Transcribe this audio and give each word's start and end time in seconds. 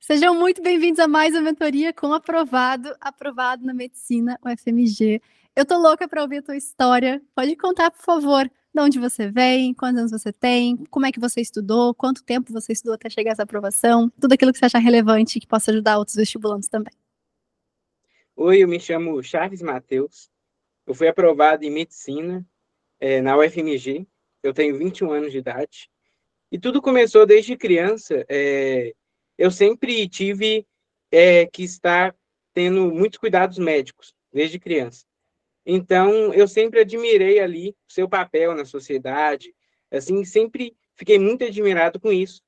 Sejam 0.00 0.34
muito 0.34 0.62
bem-vindos 0.62 1.00
a 1.00 1.08
mais 1.08 1.34
uma 1.34 1.42
mentoria 1.42 1.92
com 1.92 2.12
aprovado, 2.12 2.94
aprovado 3.00 3.64
na 3.64 3.74
medicina, 3.74 4.38
o 4.42 4.48
FMG. 4.48 5.20
Eu 5.54 5.64
tô 5.64 5.78
louca 5.78 6.06
para 6.06 6.22
ouvir 6.22 6.38
a 6.38 6.42
tua 6.42 6.56
história. 6.56 7.22
Pode 7.34 7.56
contar, 7.56 7.90
por 7.90 8.02
favor, 8.02 8.50
de 8.74 8.80
onde 8.80 8.98
você 8.98 9.30
vem, 9.30 9.72
quantos 9.72 9.98
anos 9.98 10.12
você 10.12 10.32
tem, 10.32 10.76
como 10.90 11.06
é 11.06 11.12
que 11.12 11.18
você 11.18 11.40
estudou, 11.40 11.94
quanto 11.94 12.22
tempo 12.22 12.52
você 12.52 12.72
estudou 12.72 12.94
até 12.94 13.08
chegar 13.08 13.30
a 13.30 13.32
essa 13.32 13.42
aprovação, 13.42 14.10
tudo 14.20 14.34
aquilo 14.34 14.52
que 14.52 14.58
você 14.58 14.66
achar 14.66 14.78
relevante 14.78 15.40
que 15.40 15.46
possa 15.46 15.70
ajudar 15.70 15.98
outros 15.98 16.16
vestibulantes 16.16 16.68
também. 16.68 16.92
Oi, 18.36 18.62
eu 18.62 18.68
me 18.68 18.78
chamo 18.78 19.22
Chaves 19.22 19.62
Matheus. 19.62 20.30
Eu 20.86 20.94
fui 20.94 21.08
aprovado 21.08 21.64
em 21.64 21.70
medicina 21.70 22.46
é, 23.00 23.22
na 23.22 23.36
UFMG. 23.38 24.06
Eu 24.42 24.52
tenho 24.52 24.76
21 24.76 25.10
anos 25.10 25.32
de 25.32 25.38
idade. 25.38 25.90
E 26.52 26.58
tudo 26.58 26.82
começou 26.82 27.24
desde 27.24 27.56
criança. 27.56 28.26
É, 28.28 28.94
eu 29.38 29.50
sempre 29.50 30.08
tive 30.08 30.66
é, 31.10 31.46
que 31.46 31.62
estar 31.62 32.14
tendo 32.52 32.92
muitos 32.92 33.18
cuidados 33.18 33.58
médicos, 33.58 34.14
desde 34.32 34.58
criança. 34.58 35.04
Então, 35.64 36.32
eu 36.32 36.46
sempre 36.46 36.80
admirei 36.80 37.40
ali 37.40 37.70
o 37.88 37.92
seu 37.92 38.08
papel 38.08 38.54
na 38.54 38.64
sociedade, 38.64 39.54
assim, 39.90 40.24
sempre 40.24 40.76
fiquei 40.94 41.18
muito 41.18 41.44
admirado 41.44 42.00
com 42.00 42.12
isso. 42.12 42.40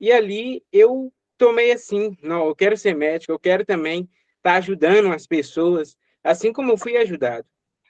E 0.00 0.12
ali 0.12 0.62
eu 0.70 1.12
tomei 1.36 1.72
assim, 1.72 2.16
não, 2.22 2.46
eu 2.46 2.54
quero 2.54 2.76
ser 2.76 2.94
médico, 2.94 3.32
eu 3.32 3.38
quero 3.38 3.64
também 3.64 4.02
estar 4.36 4.52
tá 4.52 4.56
ajudando 4.56 5.12
as 5.12 5.26
pessoas, 5.26 5.96
assim 6.22 6.52
como 6.52 6.72
eu 6.72 6.76
fui 6.76 6.96
ajudado. 6.96 7.46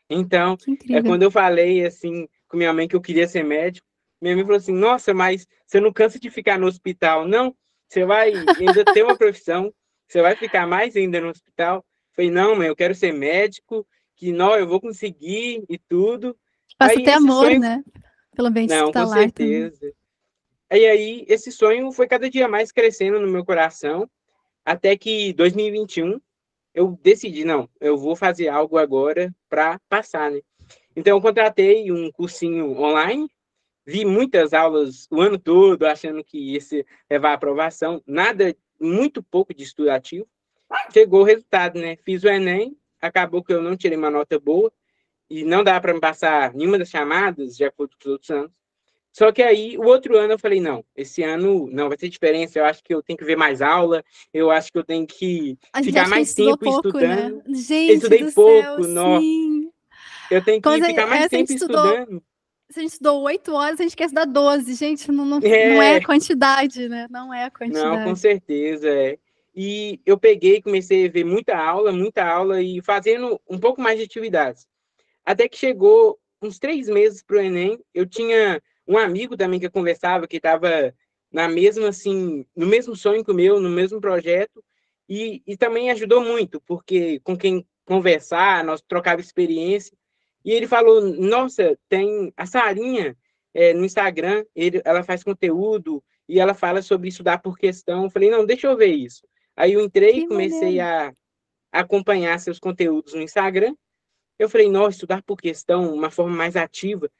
Então, 0.08 0.56
é 0.90 1.02
quando 1.02 1.22
eu 1.22 1.30
falei 1.30 1.84
assim 1.84 2.28
com 2.48 2.56
minha 2.56 2.72
mãe 2.72 2.88
que 2.88 2.96
eu 2.96 3.00
queria 3.00 3.28
ser 3.28 3.44
médico, 3.44 3.86
minha 4.22 4.34
mãe 4.34 4.44
falou 4.44 4.56
assim: 4.56 4.72
"Nossa, 4.72 5.12
mas 5.12 5.46
você 5.66 5.80
não 5.80 5.92
cansa 5.92 6.18
de 6.18 6.30
ficar 6.30 6.58
no 6.58 6.66
hospital, 6.66 7.26
não? 7.28 7.54
Você 7.88 8.04
vai 8.04 8.32
ainda 8.32 8.84
ter 8.92 9.02
uma 9.02 9.16
profissão, 9.16 9.72
você 10.06 10.20
vai 10.20 10.36
ficar 10.36 10.66
mais 10.66 10.94
ainda 10.96 11.20
no 11.20 11.28
hospital?" 11.28 11.76
Eu 11.76 11.84
falei: 12.14 12.30
"Não, 12.30 12.56
mãe, 12.56 12.68
eu 12.68 12.76
quero 12.76 12.94
ser 12.94 13.12
médico, 13.12 13.86
que 14.16 14.32
não, 14.32 14.54
eu 14.54 14.66
vou 14.66 14.80
conseguir 14.80 15.64
e 15.68 15.78
tudo." 15.78 16.36
Passa 16.76 17.00
até 17.00 17.14
amor, 17.14 17.46
sonho... 17.46 17.60
né? 17.60 17.82
Pelo 18.36 18.50
menos 18.50 18.70
Não, 18.70 18.92
com 18.92 19.06
certeza. 19.06 19.80
Também. 19.80 19.94
E 20.70 20.86
aí 20.86 21.24
esse 21.26 21.50
sonho 21.50 21.90
foi 21.92 22.06
cada 22.06 22.28
dia 22.30 22.46
mais 22.46 22.70
crescendo 22.70 23.18
no 23.18 23.26
meu 23.26 23.44
coração, 23.44 24.08
até 24.64 24.96
que 24.96 25.32
2021 25.32 26.20
eu 26.74 26.96
decidi, 27.02 27.44
não, 27.44 27.68
eu 27.80 27.96
vou 27.96 28.14
fazer 28.14 28.48
algo 28.48 28.78
agora 28.78 29.34
para 29.48 29.80
passar, 29.88 30.30
né? 30.30 30.40
Então, 30.94 31.16
eu 31.16 31.20
contratei 31.20 31.90
um 31.90 32.10
cursinho 32.12 32.78
online, 32.78 33.28
vi 33.88 34.04
muitas 34.04 34.52
aulas 34.52 35.08
o 35.10 35.18
ano 35.18 35.38
todo, 35.38 35.86
achando 35.86 36.22
que 36.22 36.38
ia 36.38 36.60
levar 37.10 37.30
a 37.30 37.34
aprovação, 37.34 38.02
nada, 38.06 38.54
muito 38.78 39.22
pouco 39.22 39.54
de 39.54 39.64
estudo 39.64 39.90
ativo. 39.90 40.28
Chegou 40.92 41.22
o 41.22 41.24
resultado, 41.24 41.80
né? 41.80 41.96
Fiz 42.04 42.22
o 42.22 42.28
Enem, 42.28 42.76
acabou 43.00 43.42
que 43.42 43.50
eu 43.50 43.62
não 43.62 43.74
tirei 43.74 43.96
uma 43.96 44.10
nota 44.10 44.38
boa, 44.38 44.70
e 45.30 45.42
não 45.42 45.64
dá 45.64 45.80
para 45.80 45.94
me 45.94 46.00
passar 46.00 46.52
nenhuma 46.52 46.78
das 46.78 46.90
chamadas, 46.90 47.56
de 47.56 47.64
acordo 47.64 47.96
com 47.96 48.08
os 48.08 48.12
outros 48.12 48.30
anos. 48.30 48.52
Só 49.10 49.32
que 49.32 49.42
aí, 49.42 49.78
o 49.78 49.84
outro 49.84 50.18
ano, 50.18 50.34
eu 50.34 50.38
falei, 50.38 50.60
não, 50.60 50.84
esse 50.94 51.22
ano 51.22 51.66
não 51.72 51.88
vai 51.88 51.96
ter 51.96 52.10
diferença, 52.10 52.58
eu 52.58 52.66
acho 52.66 52.84
que 52.84 52.94
eu 52.94 53.02
tenho 53.02 53.18
que 53.18 53.24
ver 53.24 53.36
mais 53.36 53.62
aula, 53.62 54.04
eu 54.34 54.50
acho 54.50 54.70
que 54.70 54.78
eu 54.78 54.84
tenho 54.84 55.06
que 55.06 55.56
ficar 55.82 56.06
mais 56.08 56.34
tempo 56.34 56.58
pouco, 56.58 56.92
né? 56.98 57.14
estudando. 57.14 57.36
Né? 57.36 57.54
Gente, 57.54 57.88
eu 57.88 57.94
estudei 57.96 58.32
pouco, 58.32 58.86
não. 58.86 59.18
Eu 60.30 60.44
tenho 60.44 60.60
que 60.60 60.82
ficar 60.84 61.06
mais 61.06 61.24
é, 61.24 61.28
tempo 61.30 61.50
estudando. 61.50 62.22
Se 62.70 62.80
a 62.80 62.82
gente 62.82 62.92
estudou 62.92 63.22
oito 63.22 63.54
horas, 63.54 63.80
a 63.80 63.82
gente 63.82 63.96
quer 63.96 64.04
estudar 64.04 64.26
12. 64.26 64.74
Gente, 64.74 65.10
não, 65.10 65.24
não, 65.24 65.38
é. 65.38 65.70
não 65.70 65.82
é 65.82 65.96
a 65.96 66.04
quantidade, 66.04 66.88
né? 66.88 67.06
Não 67.10 67.32
é 67.32 67.44
a 67.44 67.50
quantidade. 67.50 67.84
Não, 67.84 68.04
com 68.04 68.14
certeza, 68.14 68.88
é. 68.88 69.18
E 69.54 70.00
eu 70.06 70.18
peguei, 70.18 70.62
comecei 70.62 71.06
a 71.06 71.10
ver 71.10 71.24
muita 71.24 71.56
aula, 71.56 71.90
muita 71.90 72.24
aula 72.24 72.62
e 72.62 72.80
fazendo 72.82 73.40
um 73.48 73.58
pouco 73.58 73.80
mais 73.80 73.98
de 73.98 74.04
atividades. 74.04 74.68
Até 75.24 75.48
que 75.48 75.56
chegou 75.56 76.18
uns 76.40 76.58
três 76.58 76.88
meses 76.88 77.22
para 77.22 77.38
o 77.38 77.40
Enem, 77.40 77.78
eu 77.92 78.06
tinha 78.06 78.62
um 78.86 78.96
amigo 78.96 79.36
também 79.36 79.58
que 79.58 79.66
eu 79.66 79.70
conversava, 79.70 80.28
que 80.28 80.36
estava 80.36 80.94
na 81.32 81.48
mesma, 81.48 81.88
assim, 81.88 82.46
no 82.54 82.66
mesmo 82.66 82.94
sonho 82.94 83.24
que 83.24 83.32
o 83.32 83.34
meu, 83.34 83.60
no 83.60 83.68
mesmo 83.68 84.00
projeto, 84.00 84.62
e, 85.08 85.42
e 85.46 85.56
também 85.56 85.90
ajudou 85.90 86.22
muito, 86.22 86.60
porque 86.60 87.18
com 87.20 87.36
quem 87.36 87.66
conversar, 87.84 88.62
nós 88.62 88.80
trocava 88.86 89.20
experiência, 89.20 89.96
e 90.48 90.52
ele 90.52 90.66
falou, 90.66 91.02
nossa, 91.02 91.78
tem 91.90 92.32
a 92.34 92.46
Sarinha 92.46 93.14
é, 93.52 93.74
no 93.74 93.84
Instagram, 93.84 94.46
ele, 94.56 94.80
ela 94.82 95.02
faz 95.02 95.22
conteúdo, 95.22 96.02
e 96.26 96.40
ela 96.40 96.54
fala 96.54 96.80
sobre 96.80 97.10
estudar 97.10 97.42
por 97.42 97.58
questão, 97.58 98.04
eu 98.04 98.10
falei, 98.10 98.30
não, 98.30 98.46
deixa 98.46 98.66
eu 98.66 98.74
ver 98.74 98.94
isso. 98.94 99.28
Aí 99.54 99.74
eu 99.74 99.80
entrei, 99.82 100.20
e 100.20 100.26
comecei 100.26 100.80
a, 100.80 101.12
a 101.70 101.80
acompanhar 101.80 102.40
seus 102.40 102.58
conteúdos 102.58 103.12
no 103.12 103.20
Instagram, 103.20 103.76
eu 104.38 104.48
falei, 104.48 104.70
nossa, 104.70 104.92
estudar 104.92 105.22
por 105.22 105.36
questão, 105.36 105.92
uma 105.92 106.10
forma 106.10 106.34
mais 106.34 106.56
ativa, 106.56 107.10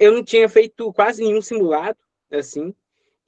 eu 0.00 0.12
não 0.12 0.24
tinha 0.24 0.48
feito 0.48 0.92
quase 0.92 1.22
nenhum 1.22 1.40
simulado, 1.40 2.00
assim, 2.32 2.74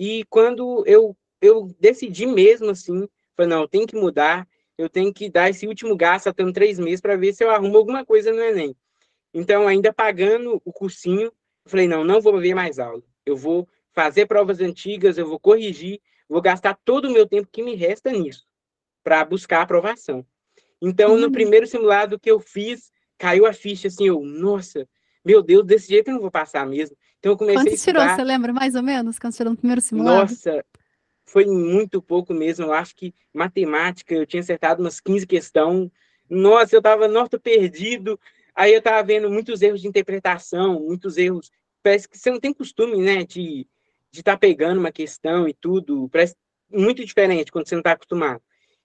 e 0.00 0.24
quando 0.28 0.82
eu, 0.84 1.16
eu 1.40 1.68
decidi 1.78 2.26
mesmo, 2.26 2.70
assim, 2.70 3.08
falei, 3.36 3.50
não, 3.50 3.68
tenho 3.68 3.86
que 3.86 3.94
mudar, 3.94 4.48
eu 4.76 4.88
tenho 4.88 5.14
que 5.14 5.30
dar 5.30 5.48
esse 5.48 5.64
último 5.68 5.96
gasto 5.96 6.26
até 6.26 6.42
três 6.50 6.76
meses 6.80 7.00
para 7.00 7.14
ver 7.14 7.32
se 7.32 7.44
eu 7.44 7.50
arrumo 7.50 7.78
alguma 7.78 8.04
coisa 8.04 8.32
no 8.32 8.42
Enem. 8.42 8.74
Então, 9.34 9.66
ainda 9.66 9.92
pagando 9.92 10.60
o 10.64 10.72
cursinho, 10.72 11.26
eu 11.64 11.70
falei, 11.70 11.88
não, 11.88 12.04
não 12.04 12.20
vou 12.20 12.38
ver 12.38 12.54
mais 12.54 12.78
aula, 12.78 13.02
eu 13.24 13.36
vou 13.36 13.68
fazer 13.92 14.26
provas 14.26 14.60
antigas, 14.60 15.18
eu 15.18 15.26
vou 15.26 15.38
corrigir, 15.38 16.00
vou 16.28 16.40
gastar 16.40 16.78
todo 16.84 17.06
o 17.06 17.12
meu 17.12 17.26
tempo 17.26 17.48
que 17.50 17.62
me 17.62 17.74
resta 17.74 18.10
nisso, 18.10 18.44
para 19.02 19.24
buscar 19.24 19.62
aprovação. 19.62 20.26
Então, 20.80 21.16
no 21.16 21.26
uhum. 21.26 21.32
primeiro 21.32 21.66
simulado 21.66 22.18
que 22.18 22.30
eu 22.30 22.40
fiz, 22.40 22.90
caiu 23.16 23.46
a 23.46 23.52
ficha 23.52 23.88
assim, 23.88 24.08
eu, 24.08 24.20
nossa, 24.22 24.86
meu 25.24 25.42
Deus, 25.42 25.64
desse 25.64 25.88
jeito 25.88 26.08
eu 26.08 26.14
não 26.14 26.20
vou 26.20 26.30
passar 26.30 26.66
mesmo. 26.66 26.96
Então 27.18 27.32
eu 27.32 27.36
comecei 27.36 27.62
Quanto 27.62 27.80
tirou, 27.80 28.04
você 28.04 28.24
lembra 28.24 28.52
mais 28.52 28.74
ou 28.74 28.82
menos, 28.82 29.18
quando 29.18 29.34
tirou 29.34 29.52
no 29.52 29.56
primeiro 29.56 29.80
simulado? 29.80 30.22
Nossa, 30.22 30.64
foi 31.24 31.46
muito 31.46 32.02
pouco 32.02 32.34
mesmo. 32.34 32.64
Eu 32.66 32.72
acho 32.72 32.96
que 32.96 33.14
matemática, 33.32 34.12
eu 34.12 34.26
tinha 34.26 34.40
acertado 34.40 34.82
umas 34.82 35.00
15 35.00 35.26
questões. 35.26 35.88
Nossa, 36.28 36.74
eu 36.74 36.80
estava 36.80 37.06
norte 37.06 37.38
perdido. 37.38 38.18
Aí 38.54 38.72
eu 38.72 38.78
estava 38.78 39.02
vendo 39.02 39.30
muitos 39.30 39.62
erros 39.62 39.80
de 39.80 39.88
interpretação, 39.88 40.80
muitos 40.80 41.16
erros. 41.16 41.50
Parece 41.82 42.08
que 42.08 42.18
você 42.18 42.30
não 42.30 42.40
tem 42.40 42.52
costume, 42.52 42.98
né, 43.02 43.24
de 43.24 43.66
estar 44.12 44.32
tá 44.32 44.38
pegando 44.38 44.78
uma 44.78 44.92
questão 44.92 45.48
e 45.48 45.54
tudo. 45.54 46.08
Parece 46.10 46.34
muito 46.70 47.04
diferente 47.04 47.50
quando 47.50 47.68
você 47.68 47.74
não 47.74 47.80
está 47.80 47.92
acostumado. 47.92 48.42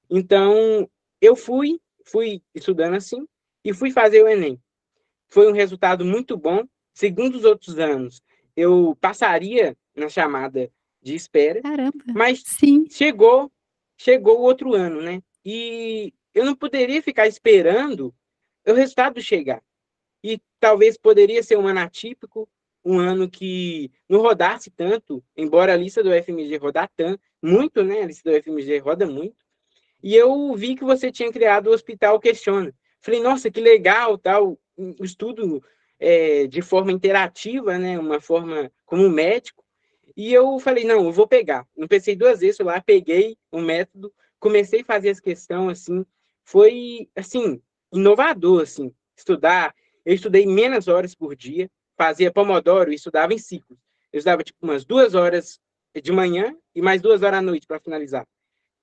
Então, 0.10 0.90
eu 1.22 1.36
fui, 1.36 1.80
fui 2.06 2.42
estudando 2.56 2.96
assim 2.96 3.28
e 3.64 3.74
fui 3.74 3.92
fazer 3.92 4.24
o 4.24 4.28
Enem 4.28 4.60
foi 5.28 5.50
um 5.50 5.54
resultado 5.54 6.06
muito 6.06 6.38
bom. 6.38 6.64
Segundo 6.94 7.36
os 7.36 7.46
outros 7.46 7.78
anos, 7.78 8.22
eu 8.56 8.98
passaria 9.00 9.78
na 9.96 10.10
chamada 10.10 10.72
de 11.02 11.14
espera. 11.14 11.62
Caramba. 11.62 12.04
Mas 12.16 12.42
sim. 12.44 12.86
chegou, 12.90 13.52
chegou 13.98 14.40
o 14.40 14.44
outro 14.44 14.74
ano, 14.74 15.02
né? 15.02 15.22
E 15.46 16.14
eu 16.34 16.44
não 16.44 16.56
poderia 16.56 17.02
ficar 17.02 17.28
esperando 17.28 18.14
o 18.72 18.76
resultado 18.76 19.22
chegar. 19.22 19.62
E 20.24 20.42
talvez 20.60 20.98
poderia 20.98 21.42
ser 21.44 21.58
um 21.58 21.68
ano 21.68 21.80
atípico, 21.80 22.50
um 22.84 23.00
ano 23.00 23.30
que 23.30 23.92
não 24.08 24.22
rodasse 24.22 24.70
tanto, 24.72 25.24
embora 25.36 25.74
a 25.74 25.78
lista 25.78 26.04
do 26.04 26.12
FMG 26.12 26.58
rodar 26.58 26.90
tanto, 26.96 27.22
muito, 27.42 27.84
né? 27.84 28.02
A 28.02 28.06
lista 28.06 28.30
do 28.30 28.44
FMG 28.44 28.80
roda 28.80 29.06
muito. 29.06 29.36
E 30.02 30.16
eu 30.16 30.54
vi 30.56 30.76
que 30.76 30.84
você 30.84 31.12
tinha 31.12 31.32
criado 31.32 31.68
o 31.68 31.74
Hospital 31.74 32.20
Questiona. 32.20 32.74
Falei, 33.02 33.22
nossa, 33.22 33.52
que 33.52 33.62
legal, 33.62 34.18
tal 34.18 34.58
estudo 35.02 35.64
é, 36.00 36.48
de 36.48 36.62
forma 36.62 36.92
interativa, 36.92 37.78
né, 37.78 37.98
uma 37.98 38.22
forma 38.22 38.72
como 38.86 39.10
médico, 39.10 39.64
e 40.16 40.34
eu 40.34 40.60
falei, 40.60 40.84
não, 40.84 41.06
eu 41.06 41.12
vou 41.12 41.28
pegar. 41.28 41.68
Não 41.76 41.88
pensei 41.88 42.16
duas 42.16 42.40
vezes, 42.40 42.60
lá, 42.60 42.82
peguei 42.82 43.38
o 43.52 43.62
método, 43.62 44.14
comecei 44.40 44.82
a 44.82 44.86
fazer 44.86 45.10
as 45.10 45.20
questões, 45.20 45.82
assim, 45.82 46.06
foi, 46.44 47.10
assim, 47.16 47.62
inovador, 47.92 48.64
assim, 48.64 48.94
estudar. 49.16 49.74
Eu 50.06 50.14
estudei 50.14 50.46
menos 50.46 50.88
horas 50.88 51.16
por 51.16 51.36
dia, 51.36 51.70
fazia 51.98 52.32
Pomodoro 52.32 52.92
e 52.92 52.96
estudava 52.96 53.34
em 53.34 53.38
ciclos. 53.38 53.80
Eu 54.12 54.20
estudava, 54.20 54.44
tipo, 54.44 54.60
umas 54.62 54.86
duas 54.86 55.16
horas 55.16 55.60
de 56.02 56.12
manhã 56.12 56.56
e 56.76 56.82
mais 56.82 57.02
duas 57.02 57.24
horas 57.24 57.40
à 57.40 57.42
noite 57.42 57.68
para 57.68 57.80
finalizar. 57.80 58.26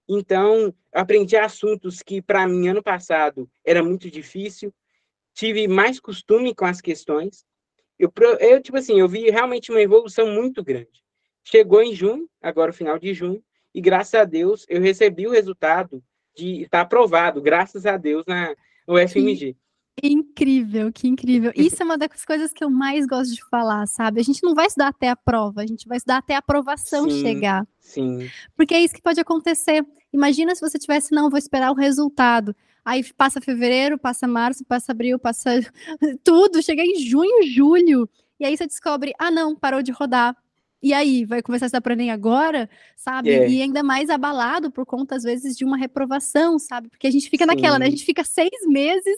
Então, 0.09 0.75
aprendi 0.93 1.37
assuntos 1.37 2.03
que, 2.03 2.21
para 2.21 2.47
mim, 2.47 2.69
ano 2.69 2.83
passado, 2.83 3.49
era 3.65 3.83
muito 3.83 4.11
difícil, 4.11 4.73
tive 5.33 5.67
mais 5.67 5.99
costume 5.99 6.55
com 6.55 6.67
as 6.67 6.81
questões. 6.81 7.45
Eu, 7.99 8.13
eu, 8.41 8.63
tipo 8.63 8.77
assim, 8.77 9.01
eu 9.01 9.09
vi 9.09 9.31
realmente 9.31 9.71
uma 9.71 9.81
evolução 9.81 10.27
muito 10.29 10.63
grande. 10.63 11.03
Chegou 11.43 11.83
em 11.83 11.95
junho, 11.95 12.29
agora 12.43 12.71
o 12.71 12.75
final 12.75 12.99
de 12.99 13.15
junho, 13.15 13.43
e 13.75 13.81
graças 13.81 14.15
a 14.15 14.25
Deus 14.25 14.67
eu 14.69 14.81
recebi 14.81 15.27
o 15.27 15.31
resultado 15.31 16.03
de 16.37 16.63
estar 16.63 16.83
aprovado, 16.83 17.41
graças 17.41 17.87
a 17.87 17.97
Deus, 17.97 18.25
na 18.27 18.55
UFMG. 18.87 19.57
Incrível, 20.03 20.93
que 20.93 21.07
incrível. 21.07 21.53
Isso 21.57 21.83
é 21.83 21.85
uma 21.85 21.97
das 21.97 22.25
coisas 22.25 22.53
que 22.53 22.65
eu 22.65 22.71
mais 22.71 23.07
gosto 23.07 23.35
de 23.35 23.45
falar, 23.49 23.87
sabe? 23.87 24.21
A 24.21 24.25
gente 24.25 24.43
não 24.43 24.55
vai 24.55 24.67
estudar 24.67 24.89
até 24.89 25.09
a 25.09 25.17
prova, 25.17 25.63
a 25.63 25.67
gente 25.67 25.87
vai 25.87 25.99
estudar 25.99 26.19
até 26.19 26.35
a 26.35 26.39
aprovação 26.39 27.09
sim, 27.09 27.21
chegar. 27.21 27.67
Sim. 27.81 28.29
Porque 28.57 28.75
é 28.75 28.81
isso 28.81 28.95
que 28.95 29.03
pode 29.03 29.21
acontecer. 29.21 29.87
Imagina 30.13 30.55
se 30.55 30.61
você 30.61 30.79
tivesse, 30.79 31.13
não, 31.13 31.31
vou 31.31 31.39
esperar 31.39 31.71
o 31.71 31.75
resultado. 31.75 32.55
Aí 32.85 33.03
passa 33.15 33.41
fevereiro, 33.41 33.99
passa 33.99 34.27
março, 34.27 34.65
passa 34.65 34.93
abril, 34.93 35.19
passa 35.19 35.61
tudo, 36.23 36.63
chega 36.63 36.83
em 36.83 36.97
junho, 36.99 37.47
julho. 37.47 38.09
E 38.39 38.45
aí 38.45 38.57
você 38.57 38.67
descobre, 38.67 39.13
ah, 39.19 39.31
não, 39.31 39.55
parou 39.57 39.83
de 39.83 39.93
rodar. 39.93 40.37
E 40.85 40.93
aí, 40.93 41.25
vai 41.25 41.41
começar 41.41 41.65
a 41.65 41.69
estudar 41.69 41.81
para 41.81 41.95
Enem 41.95 42.11
agora, 42.11 42.69
sabe? 42.95 43.31
É. 43.31 43.49
E 43.49 43.63
ainda 43.63 43.83
mais 43.83 44.11
abalado 44.11 44.71
por 44.71 44.85
conta, 44.85 45.17
às 45.17 45.23
vezes, 45.23 45.57
de 45.57 45.65
uma 45.65 45.79
reprovação, 45.79 46.59
sabe? 46.59 46.91
Porque 46.91 47.07
a 47.07 47.11
gente 47.11 47.31
fica 47.31 47.45
Sim. 47.45 47.55
naquela, 47.55 47.79
né? 47.79 47.87
A 47.87 47.91
gente 47.91 48.05
fica 48.05 48.23
seis 48.23 48.67
meses 48.67 49.17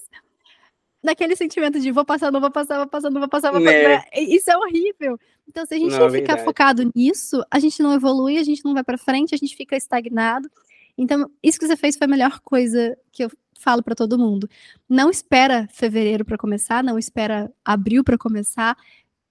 naquele 1.02 1.34
sentimento 1.34 1.80
de 1.80 1.90
vou 1.90 2.04
passar, 2.04 2.30
não 2.30 2.40
vou 2.40 2.52
passar, 2.52 2.76
vou 2.78 2.86
passar, 2.86 3.10
não 3.10 3.18
vou 3.20 3.28
passar, 3.28 3.50
vou 3.50 3.60
passar. 3.60 4.06
É. 4.12 4.22
Isso 4.22 4.48
é 4.48 4.56
horrível. 4.56 5.18
Então, 5.48 5.66
se 5.66 5.74
a 5.74 5.78
gente 5.78 5.98
não, 5.98 6.08
ficar 6.08 6.38
focado 6.38 6.88
nisso, 6.94 7.44
a 7.50 7.58
gente 7.58 7.82
não 7.82 7.92
evolui, 7.92 8.38
a 8.38 8.44
gente 8.44 8.64
não 8.64 8.72
vai 8.72 8.84
para 8.84 8.96
frente, 8.96 9.34
a 9.34 9.38
gente 9.38 9.56
fica 9.56 9.76
estagnado. 9.76 10.48
Então, 10.96 11.28
isso 11.42 11.58
que 11.58 11.66
você 11.66 11.76
fez 11.76 11.96
foi 11.96 12.04
a 12.04 12.10
melhor 12.10 12.38
coisa 12.44 12.96
que 13.10 13.24
eu 13.24 13.30
falo 13.58 13.82
para 13.82 13.96
todo 13.96 14.16
mundo. 14.16 14.48
Não 14.88 15.10
espera 15.10 15.66
fevereiro 15.72 16.24
para 16.24 16.38
começar, 16.38 16.84
não 16.84 16.96
espera 16.96 17.52
abril 17.64 18.04
para 18.04 18.16
começar. 18.16 18.76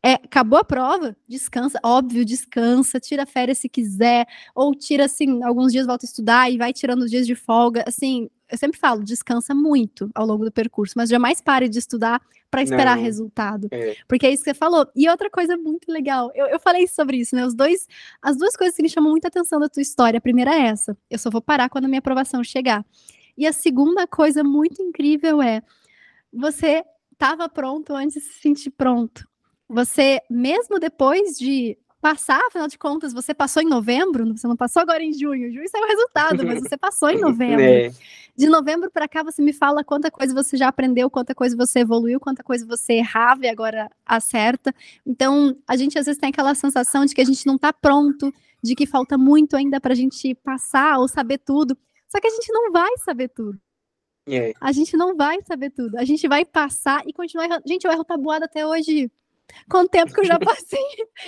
É, 0.05 0.13
acabou 0.13 0.59
a 0.59 0.63
prova, 0.63 1.17
descansa, 1.27 1.79
óbvio, 1.83 2.23
descansa, 2.23 2.99
tira 2.99 3.25
férias 3.25 3.57
se 3.57 3.67
quiser, 3.67 4.27
ou 4.53 4.75
tira 4.75 5.05
assim, 5.05 5.43
alguns 5.43 5.71
dias 5.71 5.87
volta 5.87 6.05
a 6.05 6.07
estudar 6.07 6.51
e 6.51 6.59
vai 6.59 6.71
tirando 6.71 7.01
os 7.01 7.09
dias 7.09 7.25
de 7.25 7.33
folga. 7.33 7.83
Assim, 7.87 8.29
eu 8.51 8.55
sempre 8.55 8.79
falo, 8.79 9.03
descansa 9.03 9.55
muito 9.55 10.07
ao 10.13 10.23
longo 10.23 10.45
do 10.45 10.51
percurso, 10.51 10.93
mas 10.95 11.09
jamais 11.09 11.41
pare 11.41 11.67
de 11.67 11.79
estudar 11.79 12.21
para 12.51 12.61
esperar 12.61 12.95
Não, 12.95 13.03
resultado. 13.03 13.67
É. 13.71 13.95
Porque 14.07 14.27
é 14.27 14.31
isso 14.31 14.43
que 14.43 14.51
você 14.51 14.53
falou. 14.53 14.87
E 14.95 15.09
outra 15.09 15.27
coisa 15.27 15.57
muito 15.57 15.91
legal, 15.91 16.31
eu, 16.35 16.45
eu 16.49 16.59
falei 16.59 16.87
sobre 16.87 17.17
isso, 17.17 17.35
né? 17.35 17.43
Os 17.43 17.55
dois, 17.55 17.87
as 18.21 18.37
duas 18.37 18.55
coisas 18.55 18.75
que 18.75 18.83
me 18.83 18.89
chamam 18.89 19.09
muita 19.09 19.27
atenção 19.27 19.59
da 19.59 19.67
tua 19.67 19.81
história. 19.81 20.19
A 20.19 20.21
primeira 20.21 20.53
é 20.53 20.67
essa: 20.67 20.95
eu 21.09 21.17
só 21.17 21.31
vou 21.31 21.41
parar 21.41 21.67
quando 21.67 21.85
a 21.85 21.87
minha 21.87 21.97
aprovação 21.97 22.43
chegar. 22.43 22.85
E 23.35 23.47
a 23.47 23.51
segunda 23.51 24.05
coisa 24.05 24.43
muito 24.43 24.83
incrível 24.83 25.41
é 25.41 25.63
você 26.31 26.83
estava 27.11 27.49
pronto 27.49 27.95
antes 27.95 28.21
de 28.21 28.21
se 28.21 28.39
sentir 28.39 28.69
pronto. 28.69 29.27
Você, 29.67 30.19
mesmo 30.29 30.79
depois 30.79 31.37
de 31.37 31.77
passar, 32.05 32.39
afinal 32.45 32.67
de 32.67 32.77
contas, 32.77 33.13
você 33.13 33.33
passou 33.33 33.63
em 33.63 33.67
novembro, 33.67 34.25
você 34.37 34.47
não 34.47 34.55
passou 34.55 34.81
agora 34.81 35.03
em 35.03 35.11
junho. 35.11 35.51
Junho 35.51 35.67
saiu 35.67 35.83
o 35.83 35.87
resultado, 35.87 36.45
mas 36.45 36.61
você 36.61 36.77
passou 36.77 37.09
em 37.09 37.17
novembro. 37.19 37.61
É. 37.61 37.91
De 38.37 38.47
novembro 38.47 38.91
para 38.91 39.07
cá, 39.07 39.23
você 39.23 39.41
me 39.41 39.51
fala 39.51 39.83
quanta 39.83 40.11
coisa 40.11 40.33
você 40.33 40.55
já 40.55 40.67
aprendeu, 40.67 41.09
quanta 41.09 41.33
coisa 41.33 41.55
você 41.57 41.79
evoluiu, 41.79 42.19
quanta 42.19 42.43
coisa 42.43 42.63
você 42.65 42.93
errava 42.93 43.45
e 43.45 43.49
agora 43.49 43.89
acerta. 44.05 44.71
Então, 45.03 45.57
a 45.67 45.75
gente 45.75 45.97
às 45.97 46.05
vezes 46.05 46.19
tem 46.19 46.29
aquela 46.29 46.53
sensação 46.53 47.05
de 47.05 47.15
que 47.15 47.21
a 47.21 47.25
gente 47.25 47.43
não 47.47 47.55
está 47.55 47.73
pronto, 47.73 48.31
de 48.61 48.75
que 48.75 48.85
falta 48.85 49.17
muito 49.17 49.55
ainda 49.55 49.81
para 49.81 49.93
a 49.93 49.95
gente 49.95 50.35
passar 50.35 50.99
ou 50.99 51.07
saber 51.07 51.39
tudo. 51.39 51.75
Só 52.07 52.19
que 52.19 52.27
a 52.27 52.31
gente 52.31 52.51
não 52.51 52.71
vai 52.71 52.91
saber 52.99 53.29
tudo. 53.29 53.59
É. 54.27 54.53
A 54.61 54.71
gente 54.71 54.95
não 54.97 55.15
vai 55.15 55.41
saber 55.41 55.71
tudo. 55.71 55.97
A 55.97 56.05
gente 56.05 56.27
vai 56.27 56.45
passar 56.45 57.01
e 57.07 57.13
continuar 57.13 57.45
errando. 57.45 57.63
Gente, 57.65 57.85
eu 57.85 57.91
erro 57.91 58.03
tabuada 58.03 58.45
até 58.45 58.65
hoje 58.67 59.11
com 59.69 59.79
o 59.79 59.87
tempo 59.87 60.13
que 60.13 60.19
eu 60.19 60.25
já 60.25 60.39
passei. 60.39 60.79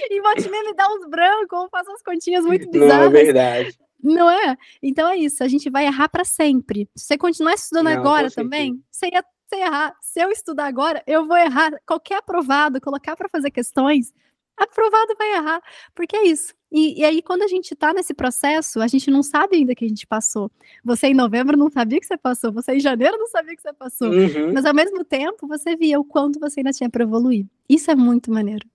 e 0.10 0.22
vou 0.22 0.34
me 0.36 0.74
dar 0.74 0.90
uns 0.90 1.08
brancos, 1.10 1.60
ou 1.60 1.70
faço 1.70 1.90
umas 1.90 2.04
continhas 2.04 2.46
muito 2.46 2.70
bizarras. 2.70 2.98
Não 2.98 3.06
é 3.06 3.10
verdade. 3.10 3.80
Não 4.04 4.30
é? 4.30 4.58
Então 4.82 5.10
é 5.10 5.18
isso, 5.18 5.44
a 5.44 5.48
gente 5.48 5.70
vai 5.70 5.86
errar 5.86 6.10
para 6.10 6.24
sempre. 6.24 6.90
Se 6.96 7.06
você 7.06 7.18
continuar 7.18 7.54
estudando 7.54 7.86
Não, 7.86 7.94
agora 7.94 8.30
também, 8.30 8.82
você 8.92 9.08
ia, 9.08 9.24
você 9.48 9.58
ia 9.58 9.66
errar. 9.66 9.96
Se 10.02 10.22
eu 10.22 10.30
estudar 10.30 10.66
agora, 10.66 11.04
eu 11.08 11.26
vou 11.26 11.38
errar. 11.38 11.72
Qualquer 11.86 12.18
aprovado, 12.18 12.80
colocar 12.80 13.16
para 13.16 13.30
fazer 13.30 13.52
questões, 13.52 14.14
aprovado 14.58 15.16
vai 15.18 15.34
errar. 15.36 15.62
Porque 15.94 16.16
é 16.16 16.26
isso. 16.26 16.54
E, 16.72 17.00
e, 17.00 17.06
aí, 17.06 17.22
quando 17.22 17.44
a 17.44 17.48
gente 17.48 17.74
está 17.74 17.94
nesse 17.94 18.14
processo, 18.14 18.82
a 18.82 18.88
gente 18.88 19.10
não 19.10 19.24
sabe 19.24 19.56
ainda 19.56 19.74
que 19.74 19.86
a 19.86 19.88
gente 19.88 20.06
passou. 20.06 20.52
Você 20.84 21.08
em 21.08 21.14
novembro 21.14 21.56
não 21.56 21.70
sabia 21.70 22.00
que 22.00 22.06
você 22.06 22.18
passou, 22.18 22.52
você 22.52 22.74
em 22.74 22.80
janeiro 22.80 23.18
não 23.18 23.28
sabia 23.28 23.56
que 23.56 23.62
você 23.62 23.72
passou. 23.72 24.10
Uhum. 24.10 24.54
Mas 24.54 24.66
ao 24.66 24.74
mesmo 24.74 25.06
tempo, 25.06 25.48
você 25.48 25.76
via 25.76 26.00
o 26.00 26.04
quanto 26.04 26.40
você 26.40 26.60
ainda 26.60 26.72
tinha 26.72 26.90
para 26.90 27.04
evoluir. 27.04 27.46
Isso 27.70 27.90
é 27.90 27.96
muito 27.96 28.32
maneiro. 28.32 28.68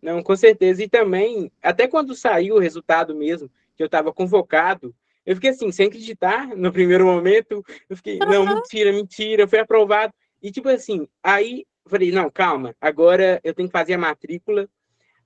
Não, 0.00 0.22
com 0.22 0.36
certeza. 0.36 0.82
E 0.82 0.88
também, 0.88 1.50
até 1.62 1.86
quando 1.86 2.14
saiu 2.14 2.56
o 2.56 2.60
resultado 2.60 3.14
mesmo, 3.14 3.50
que 3.76 3.82
eu 3.82 3.86
estava 3.86 4.12
convocado, 4.12 4.94
eu 5.26 5.34
fiquei 5.34 5.50
assim, 5.50 5.70
sem 5.72 5.88
acreditar 5.88 6.48
no 6.56 6.72
primeiro 6.72 7.04
momento. 7.04 7.62
Eu 7.88 7.96
fiquei, 7.96 8.18
uhum. 8.18 8.30
não, 8.30 8.46
mentira, 8.46 8.92
mentira, 8.92 9.48
foi 9.48 9.58
aprovado. 9.58 10.12
E 10.42 10.50
tipo 10.50 10.68
assim, 10.68 11.06
aí 11.22 11.64
falei, 11.86 12.10
não, 12.10 12.30
calma, 12.30 12.74
agora 12.80 13.40
eu 13.44 13.54
tenho 13.54 13.68
que 13.68 13.72
fazer 13.72 13.94
a 13.94 13.98
matrícula. 13.98 14.68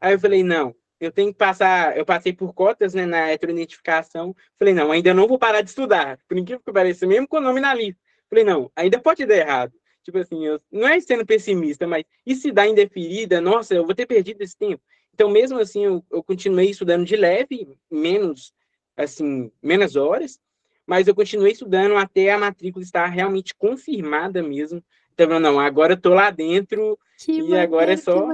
Aí 0.01 0.15
eu 0.15 0.21
falei, 0.21 0.43
não, 0.43 0.75
eu 1.01 1.13
tenho 1.13 1.33
que 1.33 1.39
passar, 1.39 1.97
eu 1.97 2.05
passei 2.05 2.33
por 2.33 2.53
cotas 2.53 2.95
né, 2.95 3.07
na 3.07 3.31
heteroidentificação. 3.31 4.35
Falei, 4.59 4.75
não, 4.75 4.91
ainda 4.91 5.15
não 5.15 5.29
vou 5.29 5.39
parar 5.39 5.61
de 5.61 5.71
estudar, 5.71 6.19
por 6.29 6.37
incrível 6.37 6.63
que 6.65 6.73
pareça, 6.73 7.07
mesmo 7.07 7.29
com 7.29 7.39
o 7.39 7.41
nome 7.41 7.61
na 7.61 7.75
lista. 7.75 8.01
Falei, 8.29 8.45
não, 8.45 8.71
ainda 8.75 8.99
pode 8.99 9.25
dar 9.25 9.37
errado. 9.37 9.73
Tipo 10.03 10.19
assim, 10.19 10.45
eu, 10.45 10.61
não 10.73 10.89
é 10.89 10.99
sendo 11.01 11.25
pessimista, 11.25 11.87
mas 11.87 12.05
e 12.27 12.35
se 12.35 12.51
dá 12.51 12.67
indeferida? 12.67 13.41
Nossa, 13.41 13.75
eu 13.75 13.85
vou 13.85 13.95
ter 13.95 14.07
perdido 14.07 14.43
esse 14.43 14.57
tempo. 14.57 14.83
Então, 15.15 15.29
mesmo 15.29 15.59
assim, 15.59 15.85
eu, 15.85 16.05
eu 16.11 16.23
continuei 16.23 16.71
estudando 16.71 17.05
de 17.05 17.17
leve, 17.17 17.69
menos, 17.91 18.55
assim, 18.97 19.51
menos 19.63 19.97
horas, 19.97 20.41
mas 20.87 21.07
eu 21.07 21.15
continuei 21.15 21.53
estudando 21.53 21.97
até 21.97 22.33
a 22.33 22.39
matrícula 22.39 22.83
estar 22.83 23.07
realmente 23.07 23.55
confirmada 23.55 24.43
mesmo. 24.43 24.83
Então, 25.13 25.39
não, 25.39 25.61
agora 25.61 25.95
eu 25.95 26.01
tô 26.01 26.15
lá 26.15 26.31
dentro 26.31 26.99
que 27.19 27.33
e 27.33 27.43
maneiro, 27.43 27.63
agora 27.63 27.93
é 27.93 27.97
só 27.97 28.27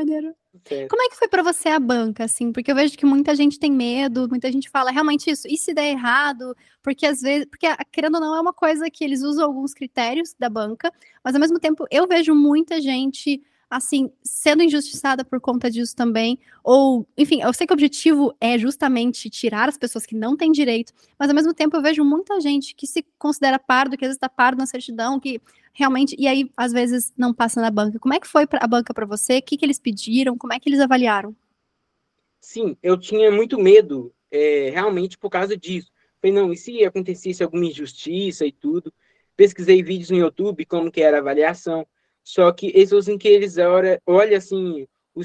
Certo. 0.62 0.88
Como 0.88 1.02
é 1.02 1.08
que 1.08 1.16
foi 1.16 1.26
para 1.26 1.42
você 1.42 1.68
a 1.68 1.80
banca, 1.80 2.24
assim? 2.24 2.52
Porque 2.52 2.70
eu 2.70 2.76
vejo 2.76 2.96
que 2.96 3.04
muita 3.04 3.34
gente 3.34 3.58
tem 3.58 3.72
medo, 3.72 4.28
muita 4.28 4.52
gente 4.52 4.70
fala 4.70 4.90
realmente 4.90 5.28
isso. 5.28 5.48
E 5.48 5.56
se 5.56 5.74
der 5.74 5.90
errado? 5.90 6.56
Porque 6.82 7.06
às 7.06 7.20
vezes, 7.20 7.46
porque 7.46 7.66
querendo 7.90 8.16
ou 8.16 8.20
não 8.20 8.36
é 8.36 8.40
uma 8.40 8.52
coisa 8.52 8.88
que 8.88 9.02
eles 9.02 9.22
usam 9.22 9.44
alguns 9.44 9.74
critérios 9.74 10.34
da 10.38 10.48
banca, 10.48 10.92
mas 11.24 11.34
ao 11.34 11.40
mesmo 11.40 11.58
tempo 11.58 11.84
eu 11.90 12.06
vejo 12.06 12.34
muita 12.34 12.80
gente 12.80 13.42
assim, 13.68 14.08
sendo 14.22 14.62
injustiçada 14.62 15.24
por 15.24 15.40
conta 15.40 15.68
disso 15.68 15.96
também, 15.96 16.38
ou, 16.62 17.04
enfim, 17.18 17.42
eu 17.42 17.52
sei 17.52 17.66
que 17.66 17.72
o 17.72 17.74
objetivo 17.74 18.32
é 18.40 18.56
justamente 18.56 19.28
tirar 19.28 19.68
as 19.68 19.76
pessoas 19.76 20.06
que 20.06 20.14
não 20.14 20.36
têm 20.36 20.52
direito, 20.52 20.92
mas 21.18 21.28
ao 21.28 21.34
mesmo 21.34 21.52
tempo 21.52 21.76
eu 21.76 21.82
vejo 21.82 22.04
muita 22.04 22.40
gente 22.40 22.72
que 22.74 22.86
se 22.86 23.04
considera 23.18 23.58
pardo, 23.58 23.96
que 23.96 24.04
às 24.04 24.10
vezes 24.10 24.16
está 24.16 24.28
pardo 24.28 24.58
na 24.58 24.66
certidão, 24.66 25.18
que 25.18 25.40
realmente, 25.74 26.16
e 26.18 26.26
aí 26.26 26.50
às 26.56 26.72
vezes 26.72 27.12
não 27.18 27.34
passa 27.34 27.60
na 27.60 27.70
banca. 27.70 27.98
Como 27.98 28.14
é 28.14 28.20
que 28.20 28.28
foi 28.28 28.46
a 28.50 28.66
banca 28.66 28.94
para 28.94 29.04
você? 29.04 29.38
O 29.38 29.42
que, 29.42 29.56
que 29.58 29.64
eles 29.64 29.78
pediram? 29.78 30.38
Como 30.38 30.52
é 30.52 30.60
que 30.60 30.68
eles 30.68 30.80
avaliaram? 30.80 31.36
Sim, 32.40 32.76
eu 32.82 32.96
tinha 32.96 33.30
muito 33.30 33.58
medo, 33.58 34.14
é, 34.30 34.70
realmente 34.70 35.18
por 35.18 35.28
causa 35.28 35.56
disso. 35.56 35.90
Falei, 36.20 36.34
não, 36.34 36.52
e 36.52 36.56
se 36.56 36.84
acontecesse 36.84 37.42
alguma 37.42 37.66
injustiça 37.66 38.46
e 38.46 38.52
tudo? 38.52 38.92
Pesquisei 39.36 39.82
vídeos 39.82 40.10
no 40.10 40.16
YouTube, 40.16 40.64
como 40.64 40.90
que 40.90 41.02
era 41.02 41.18
a 41.18 41.20
avaliação, 41.20 41.86
só 42.22 42.50
que 42.52 42.68
eles 42.68 42.92
usam 42.92 43.18
que 43.18 43.28
eles 43.28 43.56
olham, 44.06 44.36
assim, 44.36 44.86
o 45.14 45.22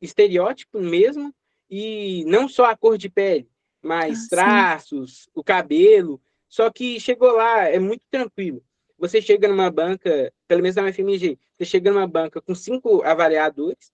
estereótipo 0.00 0.80
mesmo, 0.80 1.32
e 1.70 2.24
não 2.26 2.48
só 2.48 2.66
a 2.66 2.76
cor 2.76 2.96
de 2.96 3.08
pele, 3.08 3.48
mas 3.82 4.24
ah, 4.24 4.28
traços, 4.30 5.24
sim. 5.24 5.30
o 5.34 5.44
cabelo. 5.44 6.20
Só 6.48 6.70
que 6.70 6.98
chegou 6.98 7.32
lá, 7.32 7.68
é 7.68 7.78
muito 7.78 8.02
tranquilo. 8.10 8.62
Você 9.06 9.20
chega 9.20 9.48
numa 9.48 9.70
banca, 9.70 10.32
pelo 10.48 10.62
menos 10.62 10.76
na 10.76 10.92
FMG, 10.92 11.38
você 11.56 11.64
chega 11.64 11.90
numa 11.90 12.06
banca 12.06 12.40
com 12.40 12.54
cinco 12.54 13.02
avaliadores, 13.02 13.92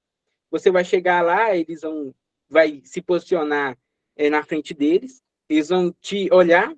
você 0.50 0.70
vai 0.70 0.84
chegar 0.84 1.22
lá, 1.22 1.54
eles 1.56 1.82
vão 1.82 2.14
vai 2.48 2.80
se 2.84 3.00
posicionar 3.00 3.78
é, 4.16 4.28
na 4.28 4.42
frente 4.42 4.74
deles, 4.74 5.22
eles 5.48 5.68
vão 5.68 5.94
te 6.00 6.28
olhar, 6.32 6.74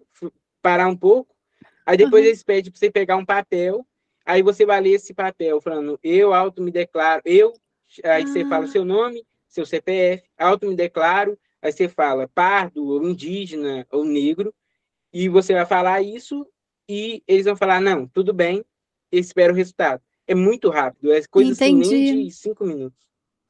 parar 0.61 0.89
um 0.89 0.97
pouco, 0.97 1.35
aí 1.87 1.97
depois 1.97 2.23
uhum. 2.23 2.29
eles 2.29 2.43
pedem 2.43 2.71
para 2.71 2.79
você 2.79 2.91
pegar 2.91 3.17
um 3.17 3.25
papel 3.25 3.87
Aí 4.25 4.43
você 4.43 4.65
vai 4.65 4.81
ler 4.81 4.93
esse 4.93 5.13
papel 5.13 5.61
falando, 5.61 5.99
eu 6.03 6.33
auto 6.33 6.63
me 6.63 6.71
declaro, 6.71 7.23
eu, 7.25 7.53
aí 8.05 8.23
ah. 8.23 8.27
você 8.27 8.45
fala 8.45 8.65
o 8.65 8.69
seu 8.69 8.85
nome, 8.85 9.27
seu 9.49 9.67
CPF, 9.67 10.23
auto 10.39 10.67
me 10.67 10.77
declaro, 10.77 11.39
aí 11.61 11.73
você 11.73 11.89
fala 11.89 12.29
pardo, 12.29 12.87
ou 12.87 13.03
indígena, 13.09 13.87
ou 13.91 14.05
negro, 14.05 14.55
e 15.13 15.29
você 15.29 15.55
vai 15.55 15.67
falar 15.67 16.03
isso, 16.03 16.47
e 16.93 17.23
eles 17.27 17.47
vão 17.47 17.57
falar, 17.57 17.81
não, 17.81 18.07
tudo 18.07 18.35
bem, 18.35 18.63
espera 19.11 19.51
o 19.51 19.57
resultado. 19.57 20.03
É 20.27 20.35
muito 20.35 20.69
rápido, 20.69 21.11
é 21.11 21.23
coisa 21.31 21.53
assim, 21.53 21.75
nem 21.75 22.25
de 22.27 22.31
cinco 22.31 22.67
minutos. 22.67 23.01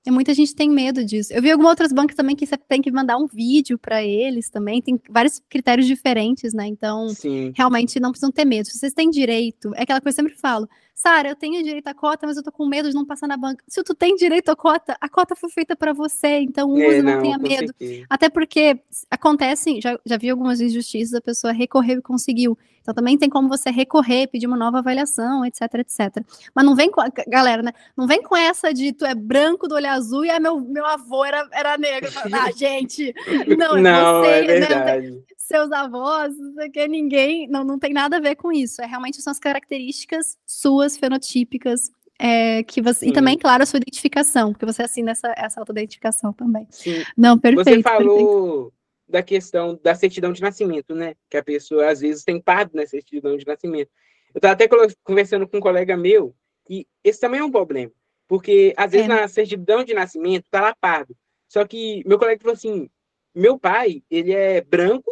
E 0.05 0.11
muita 0.11 0.35
gente 0.35 0.55
tem 0.55 0.69
medo 0.69 1.05
disso. 1.05 1.33
Eu 1.33 1.41
vi 1.41 1.51
algumas 1.51 1.71
outras 1.71 1.93
bancas 1.93 2.17
também 2.17 2.35
que 2.35 2.45
você 2.45 2.57
tem 2.57 2.83
que 2.83 2.91
mandar 2.91 3.17
um 3.17 3.27
vídeo 3.27 3.79
para 3.79 4.03
eles 4.03 4.51
também. 4.51 4.83
Tem 4.83 5.01
vários 5.09 5.41
critérios 5.49 5.87
diferentes, 5.87 6.53
né? 6.53 6.67
Então, 6.67 7.09
Sim. 7.11 7.53
realmente 7.57 8.01
não 8.01 8.11
precisam 8.11 8.33
ter 8.33 8.45
medo. 8.45 8.67
Se 8.67 8.79
vocês 8.79 8.93
têm 8.93 9.11
direito, 9.11 9.73
é 9.77 9.83
aquela 9.83 10.01
coisa 10.01 10.17
que 10.17 10.21
eu 10.21 10.25
sempre 10.25 10.41
falo: 10.41 10.69
Sara, 11.03 11.31
eu 11.31 11.35
tenho 11.35 11.61
direito 11.65 11.89
à 11.89 11.95
cota, 11.95 12.29
mas 12.29 12.37
eu 12.37 12.45
tô 12.45 12.53
com 12.53 12.65
medo 12.65 12.89
de 12.89 12.95
não 12.95 13.05
passar 13.05 13.27
na 13.27 13.37
banca. 13.37 13.65
Se 13.67 13.83
tu 13.83 13.93
tem 13.93 14.15
direito 14.15 14.51
à 14.51 14.55
cota, 14.55 14.97
a 15.01 15.09
cota 15.09 15.35
foi 15.35 15.51
feita 15.51 15.75
para 15.75 15.93
você, 15.93 16.39
então 16.39 16.71
use, 16.71 16.85
é, 16.85 17.03
não, 17.03 17.15
não 17.15 17.23
tenha 17.23 17.39
medo. 17.39 17.75
Até 18.09 18.31
porque 18.31 18.79
acontece, 19.11 19.81
já, 19.81 19.99
já 20.07 20.17
vi 20.17 20.31
algumas 20.31 20.61
injustiças, 20.61 21.15
a 21.15 21.21
pessoa 21.21 21.53
recorreu 21.53 21.99
e 21.99 22.03
conseguiu. 22.03 22.57
Então 22.83 22.95
também 22.95 23.19
tem 23.19 23.29
como 23.29 23.49
você 23.49 23.71
recorrer, 23.71 24.29
pedir 24.29 24.47
uma 24.47 24.57
nova 24.57 24.79
avaliação, 24.79 25.45
etc, 25.45 25.63
etc. 25.75 26.25
Mas 26.55 26.65
não 26.65 26.77
vem 26.77 26.89
com, 26.89 27.01
a, 27.01 27.09
galera, 27.27 27.63
né? 27.63 27.73
Não 27.97 28.07
vem 28.07 28.23
com 28.23 28.37
essa 28.37 28.73
de 28.73 28.93
tu 28.93 29.05
é 29.05 29.15
branco 29.15 29.67
do 29.67 29.75
olho 29.75 29.89
azul 29.89 30.25
e 30.25 30.31
a 30.31 30.39
meu, 30.39 30.61
meu 30.61 30.87
avô 30.87 31.25
era, 31.25 31.49
era 31.53 31.77
negro. 31.79 32.11
Ah, 32.33 32.51
gente, 32.51 33.15
não, 33.59 33.77
não 33.77 34.21
você, 34.21 34.31
é 34.31 34.43
verdade. 34.43 35.11
Né? 35.11 35.21
Seus 35.43 35.71
avós, 35.73 36.37
não 36.39 36.55
sei 36.55 36.69
o 36.69 36.73
que, 36.73 36.89
ninguém, 36.89 37.49
não, 37.49 37.65
não 37.65 37.79
tem 37.79 37.93
nada 37.93 38.17
a 38.17 38.21
ver 38.21 38.37
com 38.37 38.53
isso. 38.53 38.81
É 38.83 38.87
realmente 38.87 39.21
são 39.21 39.31
as 39.31 39.39
características 39.39 40.37
suas, 40.47 40.97
fenotípicas, 40.97 41.91
é, 42.19 42.63
que 42.63 42.81
você, 42.81 43.07
e 43.07 43.13
também, 43.13 43.37
claro, 43.37 43.63
a 43.63 43.67
sua 43.67 43.79
identificação, 43.79 44.53
porque 44.53 44.67
você 44.67 44.83
assina 44.83 45.11
essa, 45.11 45.35
essa 45.37 45.61
autoidentificação 45.61 46.33
também. 46.33 46.67
Sim. 46.71 47.03
Não, 47.17 47.39
perfeito. 47.39 47.69
Você 47.69 47.83
falou 47.83 48.17
perfeito. 48.17 48.73
da 49.09 49.23
questão 49.23 49.81
da 49.83 49.95
certidão 49.95 50.33
de 50.33 50.41
nascimento, 50.41 50.95
né? 50.95 51.15
Que 51.29 51.37
a 51.37 51.43
pessoa, 51.43 51.91
às 51.91 52.01
vezes, 52.01 52.23
tem 52.23 52.41
pardo 52.41 52.77
na 52.77 52.87
certidão 52.87 53.37
de 53.37 53.45
nascimento. 53.45 53.91
Eu 54.33 54.39
estava 54.39 54.55
até 54.55 54.69
conversando 55.03 55.49
com 55.49 55.57
um 55.57 55.61
colega 55.61 55.97
meu, 55.97 56.35
que 56.65 56.87
esse 57.03 57.21
também 57.21 57.41
é 57.41 57.45
um 57.45 57.51
problema, 57.51 57.91
porque, 58.29 58.73
às 58.77 58.93
vezes, 58.93 59.07
é. 59.07 59.09
na 59.09 59.27
certidão 59.27 59.83
de 59.83 59.93
nascimento, 59.93 60.45
tá 60.51 60.61
lá 60.61 60.77
pardo. 60.81 61.17
Só 61.49 61.67
que 61.67 62.03
meu 62.07 62.19
colega 62.19 62.41
falou 62.41 62.55
assim, 62.55 62.89
meu 63.35 63.59
pai, 63.59 64.03
ele 64.11 64.33
é 64.33 64.61
branco, 64.61 65.11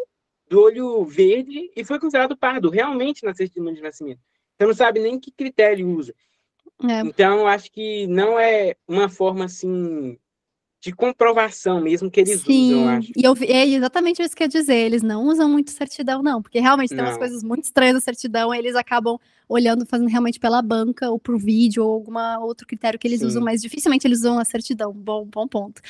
do 0.51 0.61
olho 0.61 1.05
verde 1.05 1.71
e 1.77 1.85
foi 1.85 2.01
considerado 2.01 2.37
pardo, 2.37 2.69
realmente 2.69 3.25
na 3.25 3.33
certidão 3.33 3.73
de 3.73 3.81
nascimento. 3.81 4.21
Então 4.57 4.67
não 4.67 4.75
sabe 4.75 4.99
nem 4.99 5.19
que 5.19 5.31
critério 5.31 5.89
usa. 5.89 6.13
É. 6.83 7.01
Então 7.01 7.47
acho 7.47 7.71
que 7.71 8.07
não 8.09 8.39
é 8.39 8.75
uma 8.89 9.09
forma 9.09 9.45
assim 9.45 10.19
de 10.81 10.93
comprovação 10.93 11.81
mesmo 11.81 12.11
que 12.11 12.21
eles 12.21 12.41
Sim, 12.41 12.73
usam, 12.73 12.89
acho. 12.89 13.13
E 13.15 13.23
eu, 13.23 13.35
é 13.43 13.67
exatamente 13.67 14.23
isso 14.23 14.35
que 14.35 14.43
eu 14.43 14.47
ia 14.47 14.49
dizer, 14.49 14.75
eles 14.75 15.03
não 15.03 15.27
usam 15.27 15.49
muito 15.49 15.71
certidão, 15.71 16.23
não, 16.23 16.41
porque 16.41 16.59
realmente 16.59 16.89
tem 16.89 16.99
não. 16.99 17.05
umas 17.05 17.19
coisas 17.19 17.43
muito 17.43 17.65
estranhas 17.65 17.95
na 17.95 18.01
certidão, 18.01 18.55
eles 18.55 18.75
acabam 18.75 19.19
olhando, 19.47 19.85
fazendo 19.85 20.09
realmente 20.09 20.41
pela 20.41 20.63
banca, 20.63 21.11
ou 21.11 21.19
por 21.19 21.39
vídeo, 21.39 21.85
ou 21.85 21.95
algum 21.95 22.17
outro 22.45 22.67
critério 22.67 22.99
que 22.99 23.07
eles 23.07 23.21
Sim. 23.21 23.27
usam, 23.27 23.43
mas 23.43 23.61
dificilmente 23.61 24.07
eles 24.07 24.21
usam 24.21 24.39
a 24.39 24.45
certidão. 24.45 24.93
Bom, 24.93 25.27
bom 25.27 25.47
ponto. 25.47 25.83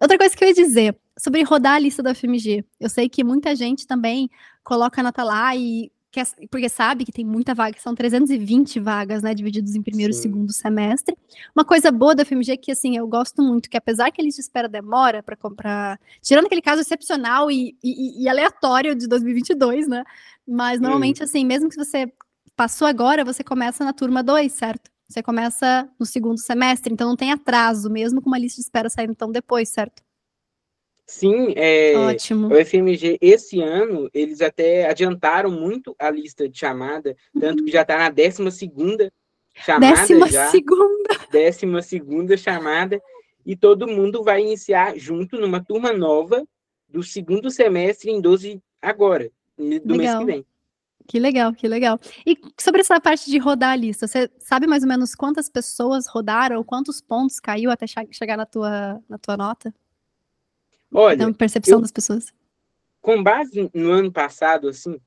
Outra 0.00 0.18
coisa 0.18 0.34
que 0.34 0.42
eu 0.42 0.48
ia 0.48 0.54
dizer, 0.54 0.96
sobre 1.16 1.42
rodar 1.42 1.74
a 1.74 1.78
lista 1.78 2.02
da 2.02 2.14
FMG. 2.14 2.64
Eu 2.80 2.88
sei 2.88 3.08
que 3.08 3.22
muita 3.22 3.54
gente 3.54 3.86
também 3.86 4.28
coloca 4.64 5.00
a 5.00 5.04
nota 5.04 5.22
lá 5.22 5.54
e 5.54 5.92
quer, 6.12 6.26
porque 6.50 6.68
sabe 6.68 7.04
que 7.04 7.10
tem 7.10 7.24
muita 7.24 7.54
vaga, 7.54 7.80
são 7.80 7.94
320 7.94 8.78
vagas, 8.78 9.22
né, 9.22 9.34
divididos 9.34 9.74
em 9.74 9.82
primeiro 9.82 10.12
Sim. 10.12 10.18
e 10.18 10.22
segundo 10.22 10.52
semestre. 10.52 11.16
Uma 11.56 11.64
coisa 11.64 11.90
boa 11.90 12.14
da 12.14 12.24
FMG 12.24 12.52
é 12.52 12.56
que 12.56 12.70
assim, 12.70 12.96
eu 12.96 13.08
gosto 13.08 13.42
muito 13.42 13.70
que 13.70 13.76
apesar 13.76 14.10
que 14.12 14.20
a 14.20 14.24
lista 14.24 14.40
de 14.40 14.46
espera 14.46 14.68
demora 14.68 15.22
para 15.22 15.34
comprar, 15.34 15.98
tirando 16.20 16.46
aquele 16.46 16.62
caso 16.62 16.82
excepcional 16.82 17.50
e, 17.50 17.76
e, 17.82 18.22
e, 18.22 18.28
aleatório 18.28 18.94
de 18.94 19.08
2022, 19.08 19.88
né? 19.88 20.04
Mas 20.46 20.80
normalmente 20.80 21.22
hum. 21.22 21.24
assim, 21.24 21.44
mesmo 21.44 21.70
que 21.70 21.76
você 21.76 22.12
passou 22.54 22.86
agora, 22.86 23.24
você 23.24 23.42
começa 23.42 23.84
na 23.84 23.92
turma 23.92 24.22
2, 24.22 24.52
certo? 24.52 24.90
Você 25.08 25.22
começa 25.22 25.88
no 25.98 26.06
segundo 26.06 26.38
semestre, 26.38 26.92
então 26.92 27.08
não 27.08 27.16
tem 27.16 27.32
atraso, 27.32 27.90
mesmo 27.90 28.20
com 28.20 28.28
uma 28.28 28.38
lista 28.38 28.56
de 28.56 28.66
espera 28.66 28.88
saindo 28.88 29.14
tão 29.14 29.30
depois, 29.32 29.68
certo? 29.68 30.02
Sim, 31.06 31.52
é, 31.56 31.96
Ótimo. 31.96 32.48
o 32.48 32.64
FMG 32.64 33.18
esse 33.20 33.60
ano 33.60 34.08
eles 34.14 34.40
até 34.40 34.88
adiantaram 34.88 35.50
muito 35.50 35.94
a 35.98 36.10
lista 36.10 36.48
de 36.48 36.58
chamada, 36.58 37.16
tanto 37.38 37.64
que 37.64 37.70
já 37.70 37.82
está 37.82 37.98
na 37.98 38.08
12 38.08 38.50
segunda 38.50 39.12
chamada 39.54 39.94
décima 39.94 40.28
já. 40.28 40.48
Segunda. 40.48 41.18
Décima 41.30 41.82
segunda 41.82 42.36
chamada. 42.36 43.00
E 43.44 43.56
todo 43.56 43.88
mundo 43.88 44.22
vai 44.22 44.40
iniciar 44.40 44.96
junto 44.96 45.36
numa 45.36 45.62
turma 45.62 45.92
nova 45.92 46.46
do 46.88 47.02
segundo 47.02 47.50
semestre 47.50 48.10
em 48.10 48.20
12 48.20 48.62
agora, 48.80 49.30
do 49.58 49.64
legal. 49.64 49.96
mês 49.96 50.18
que 50.18 50.24
vem. 50.24 50.46
Que 51.08 51.18
legal, 51.18 51.52
que 51.52 51.66
legal. 51.66 51.98
E 52.24 52.38
sobre 52.60 52.80
essa 52.80 53.00
parte 53.00 53.28
de 53.28 53.38
rodar 53.38 53.72
a 53.72 53.76
lista, 53.76 54.06
você 54.06 54.30
sabe 54.38 54.66
mais 54.66 54.82
ou 54.82 54.88
menos 54.88 55.14
quantas 55.14 55.48
pessoas 55.48 56.06
rodaram, 56.06 56.62
quantos 56.62 57.00
pontos 57.00 57.40
caiu 57.40 57.70
até 57.70 57.86
chegar 58.10 58.36
na 58.36 58.46
tua, 58.46 59.00
na 59.08 59.18
tua 59.18 59.36
nota? 59.36 59.74
Olha, 60.92 61.14
então, 61.14 61.32
percepção 61.32 61.78
eu, 61.78 61.80
das 61.80 61.90
pessoas. 61.90 62.32
Com 63.00 63.22
base 63.22 63.70
no 63.72 63.90
ano 63.90 64.12
passado, 64.12 64.68
assim, 64.68 65.00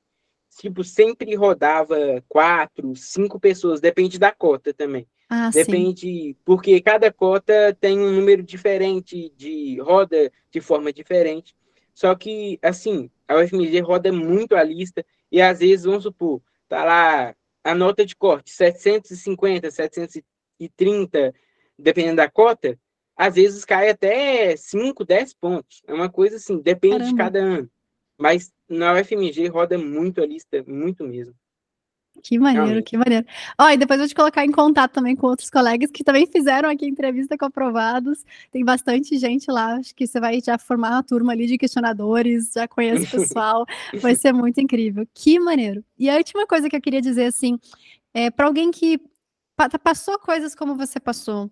tipo, 0.58 0.82
sempre 0.82 1.34
rodava 1.34 1.96
quatro, 2.28 2.94
cinco 2.96 3.38
pessoas, 3.38 3.80
depende 3.80 4.18
da 4.18 4.32
cota 4.32 4.74
também. 4.74 5.06
Ah, 5.28 5.50
depende, 5.50 6.06
sim. 6.06 6.36
porque 6.44 6.80
cada 6.80 7.12
cota 7.12 7.76
tem 7.80 7.98
um 7.98 8.12
número 8.12 8.42
diferente 8.42 9.32
de 9.36 9.78
roda 9.80 10.30
de 10.50 10.60
forma 10.60 10.92
diferente. 10.92 11.54
Só 11.92 12.14
que, 12.14 12.58
assim, 12.62 13.10
a 13.26 13.36
UFMG 13.36 13.80
roda 13.80 14.12
muito 14.12 14.54
a 14.54 14.62
lista 14.62 15.04
e 15.30 15.40
às 15.40 15.58
vezes, 15.60 15.84
vamos 15.84 16.04
supor, 16.04 16.40
tá 16.68 16.84
lá 16.84 17.34
a 17.64 17.74
nota 17.74 18.06
de 18.06 18.14
corte 18.14 18.50
750, 18.50 19.70
730, 19.70 21.34
dependendo 21.76 22.16
da 22.16 22.30
cota, 22.30 22.78
às 23.16 23.34
vezes 23.34 23.64
cai 23.64 23.88
até 23.88 24.56
5, 24.56 25.04
10 25.04 25.34
pontos. 25.34 25.82
É 25.86 25.94
uma 25.94 26.10
coisa 26.10 26.36
assim, 26.36 26.60
depende 26.60 26.98
Caramba. 26.98 27.10
de 27.10 27.16
cada 27.16 27.38
ano. 27.38 27.70
Mas 28.18 28.52
na 28.68 28.94
UFMG 28.94 29.48
roda 29.48 29.78
muito 29.78 30.22
a 30.22 30.26
lista, 30.26 30.64
muito 30.66 31.04
mesmo. 31.04 31.34
Que 32.22 32.38
maneiro, 32.38 32.66
Realmente. 32.66 32.84
que 32.86 32.96
maneiro. 32.96 33.26
Ó, 33.58 33.70
e 33.70 33.76
depois 33.76 33.98
eu 33.98 34.04
vou 34.04 34.08
te 34.08 34.14
colocar 34.14 34.44
em 34.44 34.50
contato 34.50 34.92
também 34.92 35.14
com 35.14 35.26
outros 35.26 35.50
colegas 35.50 35.90
que 35.90 36.02
também 36.02 36.26
fizeram 36.26 36.68
aqui 36.68 36.86
entrevista 36.86 37.36
com 37.36 37.44
aprovados. 37.44 38.24
Tem 38.50 38.64
bastante 38.64 39.18
gente 39.18 39.50
lá, 39.50 39.74
acho 39.76 39.94
que 39.94 40.06
você 40.06 40.18
vai 40.18 40.40
já 40.40 40.58
formar 40.58 40.92
uma 40.92 41.02
turma 41.02 41.32
ali 41.32 41.46
de 41.46 41.58
questionadores, 41.58 42.52
já 42.54 42.66
conhece 42.66 43.04
o 43.04 43.20
pessoal, 43.20 43.66
vai 44.00 44.14
ser 44.14 44.32
muito 44.32 44.60
incrível. 44.60 45.06
Que 45.12 45.38
maneiro. 45.38 45.84
E 45.98 46.08
a 46.08 46.16
última 46.16 46.46
coisa 46.46 46.68
que 46.68 46.76
eu 46.76 46.80
queria 46.80 47.02
dizer, 47.02 47.26
assim, 47.26 47.58
é 48.14 48.30
para 48.30 48.46
alguém 48.46 48.70
que 48.70 48.98
passou 49.82 50.18
coisas 50.18 50.54
como 50.54 50.74
você 50.74 51.00
passou, 51.00 51.50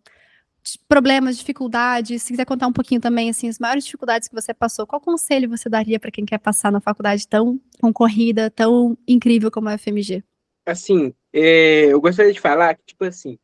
problemas, 0.88 1.36
dificuldades, 1.38 2.22
se 2.22 2.32
quiser 2.32 2.44
contar 2.44 2.66
um 2.66 2.72
pouquinho 2.72 3.00
também, 3.00 3.30
assim, 3.30 3.48
as 3.48 3.58
maiores 3.58 3.84
dificuldades 3.84 4.28
que 4.28 4.34
você 4.34 4.54
passou, 4.54 4.86
qual 4.86 5.00
conselho 5.00 5.48
você 5.48 5.68
daria 5.68 6.00
para 6.00 6.10
quem 6.10 6.24
quer 6.24 6.38
passar 6.38 6.72
na 6.72 6.80
faculdade 6.80 7.28
tão 7.28 7.60
concorrida, 7.80 8.50
tão 8.50 8.96
incrível 9.06 9.50
como 9.50 9.68
a 9.68 9.76
FMG? 9.76 10.22
Assim, 10.66 11.12
é, 11.32 11.86
eu 11.86 12.00
gostaria 12.00 12.32
de 12.32 12.40
falar 12.40 12.74
que, 12.74 12.84
tipo 12.86 13.04
assim, 13.04 13.38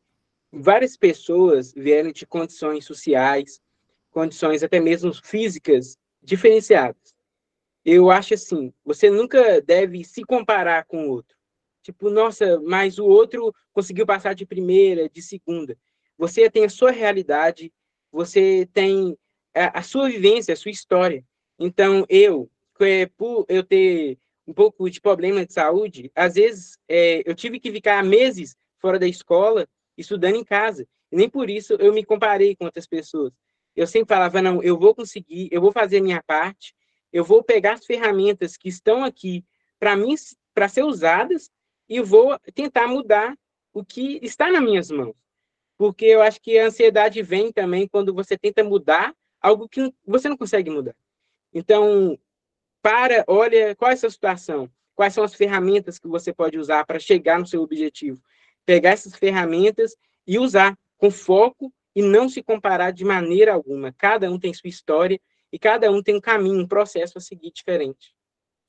várias 0.51 0.97
pessoas 0.97 1.73
vieram 1.73 2.11
de 2.11 2.25
condições 2.25 2.85
sociais, 2.85 3.61
condições 4.09 4.63
até 4.63 4.79
mesmo 4.79 5.13
físicas 5.13 5.97
diferenciadas. 6.21 7.13
Eu 7.83 8.11
acho 8.11 8.33
assim, 8.33 8.73
você 8.83 9.09
nunca 9.09 9.61
deve 9.61 10.03
se 10.03 10.23
comparar 10.23 10.85
com 10.85 11.07
o 11.07 11.09
outro. 11.09 11.35
Tipo, 11.81 12.09
nossa, 12.11 12.59
mas 12.61 12.99
o 12.99 13.05
outro 13.05 13.53
conseguiu 13.73 14.05
passar 14.05 14.35
de 14.35 14.45
primeira, 14.45 15.09
de 15.09 15.21
segunda. 15.21 15.75
Você 16.21 16.51
tem 16.51 16.65
a 16.65 16.69
sua 16.69 16.91
realidade, 16.91 17.73
você 18.11 18.69
tem 18.71 19.17
a, 19.55 19.79
a 19.79 19.81
sua 19.81 20.07
vivência, 20.07 20.53
a 20.53 20.55
sua 20.55 20.69
história. 20.69 21.25
Então, 21.57 22.05
eu, 22.07 22.47
é, 22.79 23.07
por 23.07 23.43
eu 23.49 23.63
ter 23.63 24.19
um 24.45 24.53
pouco 24.53 24.87
de 24.87 25.01
problema 25.01 25.43
de 25.43 25.51
saúde, 25.51 26.11
às 26.13 26.35
vezes 26.35 26.77
é, 26.87 27.23
eu 27.25 27.33
tive 27.33 27.59
que 27.59 27.71
ficar 27.71 28.03
meses 28.03 28.55
fora 28.77 28.99
da 28.99 29.07
escola, 29.07 29.67
estudando 29.97 30.35
em 30.35 30.43
casa. 30.43 30.87
E 31.11 31.15
nem 31.15 31.27
por 31.27 31.49
isso 31.49 31.73
eu 31.79 31.91
me 31.91 32.05
comparei 32.05 32.55
com 32.55 32.65
outras 32.65 32.85
pessoas. 32.85 33.33
Eu 33.75 33.87
sempre 33.87 34.13
falava, 34.13 34.43
não, 34.43 34.61
eu 34.61 34.77
vou 34.77 34.93
conseguir, 34.93 35.49
eu 35.51 35.59
vou 35.59 35.71
fazer 35.71 35.97
a 35.97 36.03
minha 36.03 36.21
parte, 36.21 36.75
eu 37.11 37.23
vou 37.23 37.43
pegar 37.43 37.73
as 37.73 37.85
ferramentas 37.87 38.55
que 38.55 38.69
estão 38.69 39.03
aqui 39.03 39.43
para 39.79 39.97
mim, 39.97 40.13
para 40.53 40.69
ser 40.69 40.83
usadas, 40.83 41.49
e 41.89 41.99
vou 41.99 42.37
tentar 42.53 42.85
mudar 42.85 43.35
o 43.73 43.83
que 43.83 44.19
está 44.21 44.51
nas 44.51 44.61
minhas 44.61 44.91
mãos 44.91 45.15
porque 45.81 46.05
eu 46.05 46.21
acho 46.21 46.39
que 46.39 46.59
a 46.59 46.67
ansiedade 46.67 47.23
vem 47.23 47.51
também 47.51 47.87
quando 47.87 48.13
você 48.13 48.37
tenta 48.37 48.63
mudar 48.63 49.15
algo 49.41 49.67
que 49.67 49.91
você 50.05 50.29
não 50.29 50.37
consegue 50.37 50.69
mudar. 50.69 50.95
Então, 51.51 52.19
para, 52.83 53.25
olha 53.27 53.75
qual 53.75 53.89
é 53.89 53.95
a 53.95 53.97
sua 53.97 54.11
situação, 54.11 54.69
quais 54.93 55.11
são 55.11 55.23
as 55.23 55.33
ferramentas 55.33 55.97
que 55.97 56.07
você 56.07 56.31
pode 56.31 56.55
usar 56.55 56.85
para 56.85 56.99
chegar 56.99 57.39
no 57.39 57.47
seu 57.47 57.63
objetivo. 57.63 58.21
Pegar 58.63 58.91
essas 58.91 59.15
ferramentas 59.15 59.95
e 60.27 60.37
usar 60.37 60.77
com 60.99 61.09
foco 61.09 61.73
e 61.95 62.03
não 62.03 62.29
se 62.29 62.43
comparar 62.43 62.91
de 62.91 63.03
maneira 63.03 63.51
alguma. 63.51 63.91
Cada 63.91 64.29
um 64.29 64.37
tem 64.37 64.53
sua 64.53 64.69
história 64.69 65.19
e 65.51 65.57
cada 65.57 65.91
um 65.91 66.03
tem 66.03 66.15
um 66.15 66.21
caminho, 66.21 66.59
um 66.59 66.67
processo 66.67 67.17
a 67.17 67.21
seguir 67.21 67.49
diferente. 67.51 68.13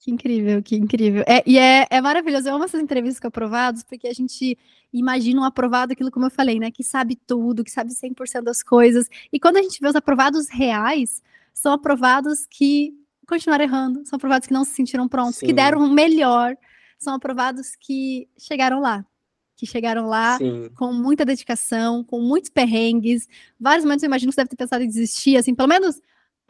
Que 0.02 0.10
incrível, 0.10 0.60
que 0.60 0.74
incrível. 0.74 1.22
É, 1.28 1.44
e 1.46 1.56
é, 1.56 1.86
é 1.88 2.00
maravilhoso. 2.00 2.48
Eu 2.48 2.56
amo 2.56 2.64
essas 2.64 2.82
entrevistas 2.82 3.20
com 3.20 3.28
aprovados, 3.28 3.84
porque 3.84 4.08
a 4.08 4.12
gente 4.12 4.58
imagina 4.92 5.40
um 5.40 5.44
aprovado, 5.44 5.92
aquilo 5.92 6.10
como 6.10 6.26
eu 6.26 6.30
falei, 6.30 6.58
né? 6.58 6.72
Que 6.72 6.82
sabe 6.82 7.14
tudo, 7.14 7.62
que 7.62 7.70
sabe 7.70 7.92
100% 7.92 8.42
das 8.42 8.64
coisas. 8.64 9.08
E 9.32 9.38
quando 9.38 9.58
a 9.58 9.62
gente 9.62 9.78
vê 9.80 9.86
os 9.86 9.94
aprovados 9.94 10.48
reais, 10.48 11.22
são 11.54 11.72
aprovados 11.72 12.48
que 12.50 12.92
continuaram 13.28 13.62
errando, 13.62 14.04
são 14.04 14.16
aprovados 14.16 14.48
que 14.48 14.52
não 14.52 14.64
se 14.64 14.72
sentiram 14.72 15.06
prontos, 15.06 15.36
Sim. 15.36 15.46
que 15.46 15.52
deram 15.52 15.78
o 15.78 15.88
melhor, 15.88 16.56
são 16.98 17.14
aprovados 17.14 17.76
que 17.76 18.28
chegaram 18.36 18.80
lá 18.80 19.06
que 19.54 19.66
chegaram 19.66 20.08
lá 20.08 20.38
Sim. 20.38 20.68
com 20.74 20.92
muita 20.92 21.24
dedicação, 21.24 22.02
com 22.02 22.20
muitos 22.20 22.50
perrengues. 22.50 23.28
Vários 23.60 23.84
momentos 23.84 24.02
eu 24.02 24.08
imagino 24.08 24.32
que 24.32 24.34
você 24.34 24.40
deve 24.40 24.50
ter 24.50 24.56
pensado 24.56 24.82
em 24.82 24.88
desistir, 24.88 25.36
assim, 25.36 25.54
pelo 25.54 25.68
menos 25.68 26.00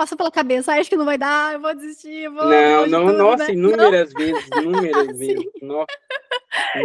passou 0.02 0.18
pela 0.18 0.30
cabeça, 0.32 0.73
ah, 0.73 0.80
acho 0.80 0.90
que 0.90 0.97
não 0.97 1.04
vai 1.04 1.16
dar, 1.16 1.54
eu 1.54 1.61
vou 1.61 1.75
desistir, 1.76 2.25
eu 2.25 2.32
vou. 2.32 2.44
Não, 2.44 2.85
de 2.85 2.90
não, 2.90 3.06
tudo, 3.06 3.18
nossa, 3.18 3.44
né? 3.44 3.52
inúmeras 3.52 4.12
vezes, 4.12 4.49
inúmeras 4.59 5.06
vezes. 5.16 5.44
Inúmeras 5.62 5.87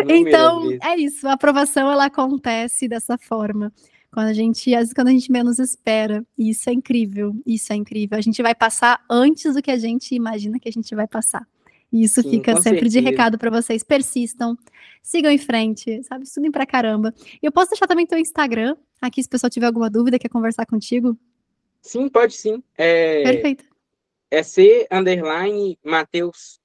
Então, 0.09 0.61
vezes. 0.61 0.79
é 0.83 0.97
isso, 0.97 1.27
a 1.27 1.33
aprovação 1.33 1.91
ela 1.91 2.05
acontece 2.05 2.87
dessa 2.87 3.17
forma. 3.17 3.73
Quando 4.11 4.27
a 4.27 4.33
gente, 4.33 4.73
às 4.73 4.81
vezes, 4.81 4.93
quando 4.93 5.07
a 5.09 5.11
gente 5.11 5.31
menos 5.31 5.59
espera. 5.59 6.23
E 6.37 6.49
isso 6.51 6.69
é 6.69 6.73
incrível, 6.73 7.35
isso 7.45 7.73
é 7.73 7.75
incrível. 7.75 8.17
A 8.17 8.21
gente 8.21 8.41
vai 8.41 8.55
passar 8.55 9.03
antes 9.09 9.53
do 9.55 9.61
que 9.61 9.69
a 9.69 9.77
gente 9.77 10.15
imagina 10.15 10.59
que 10.59 10.69
a 10.69 10.71
gente 10.71 10.93
vai 10.95 11.07
passar. 11.07 11.45
E 11.91 12.03
isso 12.03 12.21
Sim, 12.21 12.29
fica 12.31 12.61
sempre 12.61 12.85
de 12.85 12.93
certeza. 12.93 13.09
recado 13.09 13.37
para 13.37 13.49
vocês. 13.49 13.83
Persistam, 13.83 14.57
sigam 15.01 15.31
em 15.31 15.37
frente, 15.37 16.01
sabe? 16.03 16.23
Estudem 16.23 16.51
pra 16.51 16.65
caramba. 16.65 17.13
E 17.41 17.45
eu 17.45 17.51
posso 17.51 17.71
deixar 17.71 17.87
também 17.87 18.05
teu 18.05 18.17
Instagram 18.17 18.75
aqui, 19.01 19.21
se 19.21 19.27
o 19.27 19.29
pessoal 19.31 19.49
tiver 19.49 19.67
alguma 19.67 19.89
dúvida, 19.89 20.19
quer 20.19 20.29
conversar 20.29 20.65
contigo. 20.65 21.17
Sim, 21.87 22.09
pode 22.09 22.33
sim. 22.33 22.61
É, 22.77 23.23
Perfeito. 23.23 23.65
é 24.29 24.43
C 24.43 24.87
underline 24.91 25.79
Mateus. 25.83 26.59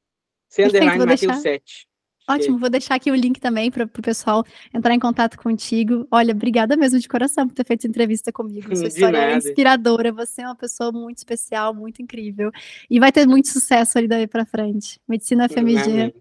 C 0.48 0.62
Perfeito, 0.64 0.84
underline 0.84 1.06
Mateus 1.06 1.20
deixar. 1.20 1.40
7. 1.40 1.86
Ótimo, 2.28 2.58
vou 2.58 2.70
deixar 2.70 2.94
aqui 2.94 3.10
o 3.10 3.14
link 3.14 3.40
também 3.40 3.70
para 3.70 3.84
o 3.84 3.88
pessoal 3.88 4.44
entrar 4.72 4.94
em 4.94 4.98
contato 4.98 5.36
contigo. 5.36 6.06
Olha, 6.10 6.32
obrigada 6.32 6.76
mesmo 6.76 6.98
de 6.98 7.08
coração 7.08 7.48
por 7.48 7.54
ter 7.54 7.64
feito 7.64 7.80
essa 7.80 7.88
entrevista 7.88 8.32
comigo. 8.32 8.68
Sua 8.76 8.88
De 8.88 8.94
história 8.94 9.16
é 9.18 9.26
nada. 9.34 9.38
inspiradora. 9.38 10.12
Você 10.12 10.42
é 10.42 10.46
uma 10.46 10.56
pessoa 10.56 10.92
muito 10.92 11.18
especial, 11.18 11.74
muito 11.74 12.00
incrível. 12.00 12.50
E 12.88 13.00
vai 13.00 13.10
ter 13.10 13.26
muito 13.26 13.48
sucesso 13.48 13.98
ali 13.98 14.06
daí 14.06 14.26
para 14.26 14.44
frente. 14.44 15.00
Medicina 15.08 15.48
FMG, 15.48 15.90
Amém. 15.90 16.14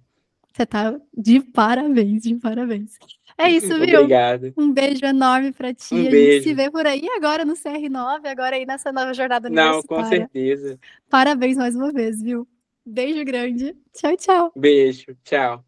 Você 0.53 0.65
tá 0.65 0.99
de 1.17 1.39
parabéns, 1.39 2.23
de 2.23 2.35
parabéns. 2.35 2.97
É 3.37 3.49
isso, 3.49 3.67
viu? 3.79 4.01
Obrigado. 4.01 4.53
Um 4.57 4.71
beijo 4.71 5.05
enorme 5.05 5.51
para 5.51 5.73
ti. 5.73 5.93
Um 5.95 5.97
a 5.97 6.01
gente 6.03 6.11
beijo. 6.11 6.43
se 6.43 6.53
vê 6.53 6.69
por 6.69 6.85
aí 6.85 7.07
agora 7.15 7.45
no 7.45 7.53
CR9, 7.53 8.25
agora 8.27 8.55
aí 8.55 8.65
nessa 8.65 8.91
nova 8.91 9.13
jornada 9.13 9.49
Não, 9.49 9.81
com 9.83 9.95
universitária. 9.95 10.29
certeza. 10.33 10.79
Parabéns 11.09 11.57
mais 11.57 11.75
uma 11.75 11.91
vez, 11.91 12.21
viu? 12.21 12.47
Beijo 12.85 13.23
grande. 13.23 13.75
Tchau, 13.93 14.17
tchau. 14.17 14.51
Beijo. 14.55 15.15
Tchau. 15.23 15.63